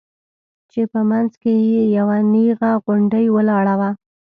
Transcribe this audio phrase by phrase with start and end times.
[0.71, 3.89] چې په منځ کښې يې يوه نيغه غونډۍ ولاړه وه.